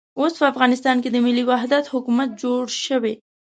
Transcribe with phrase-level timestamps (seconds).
[0.19, 3.13] اوس په افغانستان کې د ملي وحدت حکومت جوړ شوی.